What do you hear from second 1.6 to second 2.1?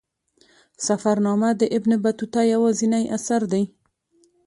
ابن